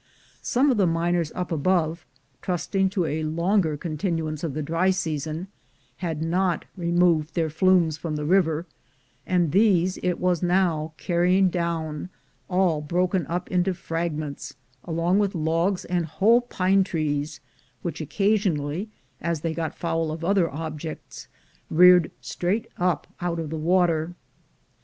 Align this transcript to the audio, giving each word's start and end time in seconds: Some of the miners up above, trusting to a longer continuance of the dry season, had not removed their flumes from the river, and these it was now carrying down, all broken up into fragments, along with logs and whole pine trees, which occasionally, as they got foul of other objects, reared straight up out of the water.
Some 0.41 0.71
of 0.71 0.77
the 0.77 0.87
miners 0.87 1.31
up 1.35 1.51
above, 1.51 2.07
trusting 2.41 2.89
to 2.89 3.05
a 3.05 3.21
longer 3.21 3.77
continuance 3.77 4.43
of 4.43 4.55
the 4.55 4.63
dry 4.63 4.89
season, 4.89 5.47
had 5.97 6.23
not 6.23 6.65
removed 6.75 7.35
their 7.35 7.51
flumes 7.51 7.97
from 7.99 8.15
the 8.15 8.25
river, 8.25 8.65
and 9.27 9.51
these 9.51 9.99
it 10.01 10.19
was 10.19 10.41
now 10.41 10.93
carrying 10.97 11.49
down, 11.51 12.09
all 12.49 12.81
broken 12.81 13.27
up 13.27 13.51
into 13.51 13.75
fragments, 13.75 14.55
along 14.85 15.19
with 15.19 15.35
logs 15.35 15.85
and 15.85 16.05
whole 16.07 16.41
pine 16.41 16.83
trees, 16.83 17.39
which 17.83 18.01
occasionally, 18.01 18.89
as 19.21 19.41
they 19.41 19.53
got 19.53 19.75
foul 19.77 20.09
of 20.11 20.25
other 20.25 20.49
objects, 20.49 21.27
reared 21.69 22.09
straight 22.21 22.65
up 22.75 23.05
out 23.19 23.37
of 23.37 23.51
the 23.51 23.55
water. 23.59 24.15